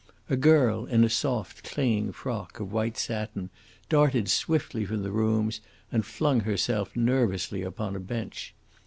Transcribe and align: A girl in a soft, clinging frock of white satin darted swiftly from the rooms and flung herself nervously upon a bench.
A 0.31 0.35
girl 0.35 0.87
in 0.87 1.03
a 1.03 1.09
soft, 1.09 1.63
clinging 1.63 2.11
frock 2.13 2.59
of 2.59 2.71
white 2.73 2.97
satin 2.97 3.51
darted 3.87 4.29
swiftly 4.29 4.83
from 4.83 5.03
the 5.03 5.11
rooms 5.11 5.61
and 5.91 6.03
flung 6.03 6.39
herself 6.39 6.95
nervously 6.95 7.61
upon 7.61 7.95
a 7.95 7.99
bench. 7.99 8.55